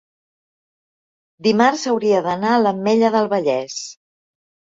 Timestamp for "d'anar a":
2.29-2.61